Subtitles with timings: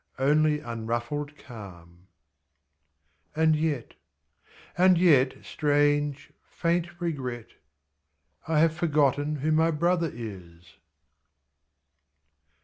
[0.17, 2.07] Only unruffled calm;
[3.35, 3.93] and yet—
[4.75, 7.49] and yet— Strange, faint regret—
[8.47, 10.77] I have forgotten who my brother is!